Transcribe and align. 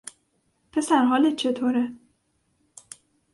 پسر 0.71 1.05
حالت 1.05 1.35
چطوره؟ 1.35 1.91